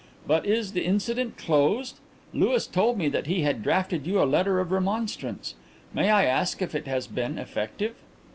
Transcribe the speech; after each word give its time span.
But 0.25 0.47
is 0.47 0.71
the 0.71 0.83
incident 0.83 1.37
closed? 1.37 1.99
Louis 2.33 2.65
told 2.65 2.97
me 2.97 3.07
that 3.09 3.27
he 3.27 3.41
had 3.43 3.61
drafted 3.61 4.07
you 4.07 4.19
a 4.19 4.25
letter 4.25 4.59
of 4.59 4.71
remonstrance. 4.71 5.53
May 5.93 6.09
I 6.09 6.25
ask 6.25 6.59
if 6.63 6.73
it 6.73 6.87
has 6.87 7.05
been 7.05 7.37
effective?" 7.37 7.93